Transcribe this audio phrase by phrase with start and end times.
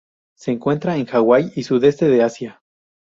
[0.33, 2.63] Se encuentra en Hawai y Sudeste de Asia.